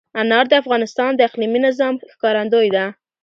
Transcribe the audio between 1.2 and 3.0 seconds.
اقلیمي نظام ښکارندوی ده.